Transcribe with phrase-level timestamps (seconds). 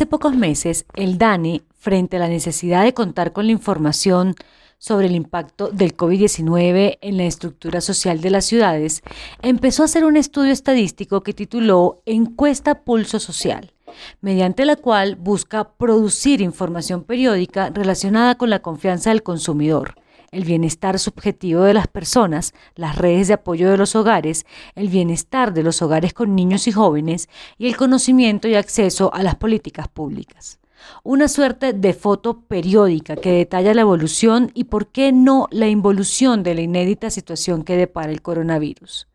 [0.00, 4.34] Hace pocos meses, el DANE, frente a la necesidad de contar con la información
[4.78, 9.02] sobre el impacto del COVID-19 en la estructura social de las ciudades,
[9.42, 13.74] empezó a hacer un estudio estadístico que tituló Encuesta Pulso Social,
[14.22, 19.99] mediante la cual busca producir información periódica relacionada con la confianza del consumidor,
[20.32, 25.52] el bienestar subjetivo de las personas, las redes de apoyo de los hogares, el bienestar
[25.52, 29.88] de los hogares con niños y jóvenes y el conocimiento y acceso a las políticas
[29.88, 30.60] públicas.
[31.02, 36.42] Una suerte de foto periódica que detalla la evolución y, por qué no, la involución
[36.42, 39.06] de la inédita situación que depara el coronavirus.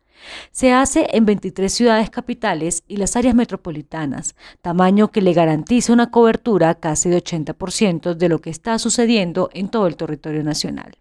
[0.50, 6.10] Se hace en 23 ciudades capitales y las áreas metropolitanas, tamaño que le garantiza una
[6.10, 10.96] cobertura casi de 80% de lo que está sucediendo en todo el territorio nacional.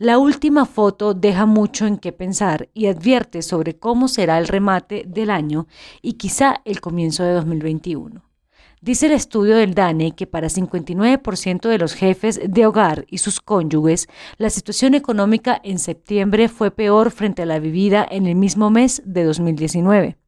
[0.00, 5.04] La última foto deja mucho en qué pensar y advierte sobre cómo será el remate
[5.06, 5.66] del año
[6.00, 8.22] y quizá el comienzo de 2021.
[8.80, 13.40] Dice el estudio del DANE que para 59% de los jefes de hogar y sus
[13.40, 18.70] cónyuges, la situación económica en septiembre fue peor frente a la vivida en el mismo
[18.70, 20.19] mes de 2019.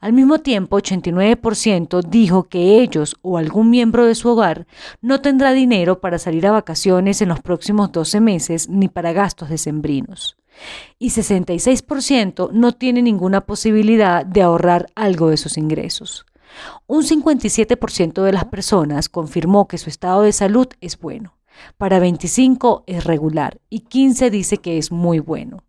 [0.00, 4.66] Al mismo tiempo, 89% dijo que ellos o algún miembro de su hogar
[5.00, 9.48] no tendrá dinero para salir a vacaciones en los próximos 12 meses ni para gastos
[9.48, 10.36] decembrinos.
[10.98, 16.26] Y 66% no tiene ninguna posibilidad de ahorrar algo de sus ingresos.
[16.86, 21.36] Un 57% de las personas confirmó que su estado de salud es bueno.
[21.76, 25.62] Para 25 es regular y 15 dice que es muy bueno.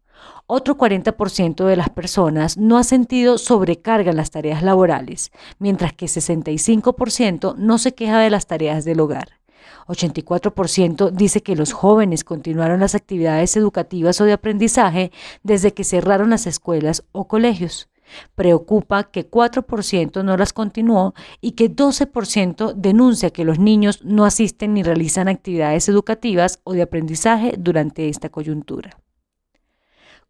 [0.54, 6.08] Otro 40% de las personas no ha sentido sobrecarga en las tareas laborales, mientras que
[6.08, 9.40] 65% no se queja de las tareas del hogar.
[9.88, 16.32] 84% dice que los jóvenes continuaron las actividades educativas o de aprendizaje desde que cerraron
[16.32, 17.88] las escuelas o colegios.
[18.36, 24.74] Preocupa que 4% no las continuó y que 12% denuncia que los niños no asisten
[24.74, 28.98] ni realizan actividades educativas o de aprendizaje durante esta coyuntura.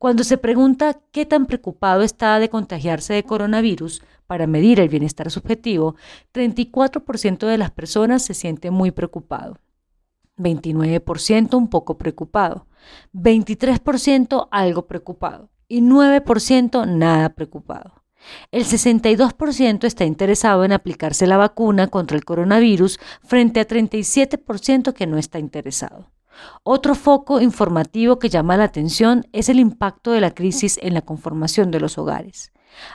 [0.01, 5.29] Cuando se pregunta qué tan preocupado está de contagiarse de coronavirus para medir el bienestar
[5.29, 5.95] subjetivo,
[6.33, 9.59] 34% de las personas se siente muy preocupado,
[10.37, 12.65] 29% un poco preocupado,
[13.13, 18.03] 23% algo preocupado y 9% nada preocupado.
[18.49, 25.05] El 62% está interesado en aplicarse la vacuna contra el coronavirus frente a 37% que
[25.05, 26.09] no está interesado.
[26.63, 31.01] Otro foco informativo que llama la atención es el impacto de la crisis en la
[31.01, 32.51] conformación de los hogares.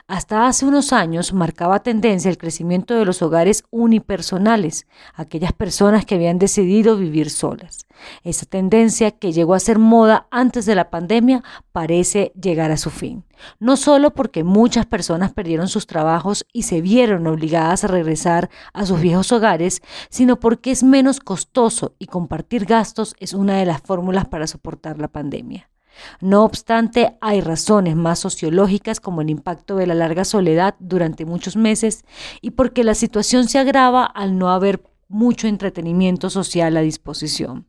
[0.07, 6.15] Hasta hace unos años marcaba tendencia el crecimiento de los hogares unipersonales, aquellas personas que
[6.15, 7.85] habían decidido vivir solas.
[8.23, 12.89] Esa tendencia que llegó a ser moda antes de la pandemia parece llegar a su
[12.89, 13.23] fin.
[13.59, 18.85] No solo porque muchas personas perdieron sus trabajos y se vieron obligadas a regresar a
[18.85, 23.81] sus viejos hogares, sino porque es menos costoso y compartir gastos es una de las
[23.81, 25.69] fórmulas para soportar la pandemia.
[26.21, 31.55] No obstante, hay razones más sociológicas como el impacto de la larga soledad durante muchos
[31.55, 32.03] meses
[32.41, 37.65] y porque la situación se agrava al no haber mucho entretenimiento social a disposición.